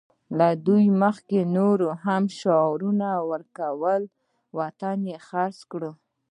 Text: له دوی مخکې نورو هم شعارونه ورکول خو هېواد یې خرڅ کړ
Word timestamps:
له 0.37 0.47
دوی 0.67 0.85
مخکې 1.03 1.39
نورو 1.57 1.89
هم 2.05 2.23
شعارونه 2.39 3.07
ورکول 3.31 4.01
خو 4.09 4.13
هېواد 4.55 5.01
یې 5.09 5.17
خرڅ 5.27 5.57
کړ 5.71 5.81